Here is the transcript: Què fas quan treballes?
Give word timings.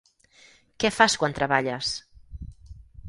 Què 0.83 0.91
fas 0.95 1.17
quan 1.23 1.35
treballes? 1.41 1.93